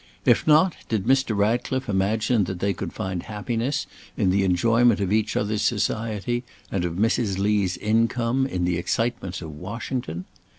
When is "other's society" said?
5.37-6.43